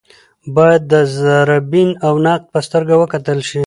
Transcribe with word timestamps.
باید 0.55 0.81
د 0.91 0.93
ذره 1.17 1.57
بین 1.71 1.89
او 2.07 2.13
نقد 2.25 2.43
په 2.53 2.59
سترګه 2.67 2.93
وکتل 3.01 3.39
شي 3.49 3.59